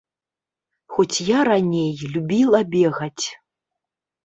Хоць 0.95 1.23
я 1.27 1.39
раней 1.51 1.91
любіла 2.17 2.59
бегаць. 2.75 3.25